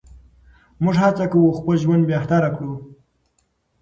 موږ 0.83 0.95
هڅه 1.03 1.25
کوو 1.31 1.57
خپل 1.59 1.75
ژوند 1.83 2.03
بهتر 2.11 2.43
کړو. 2.55 2.73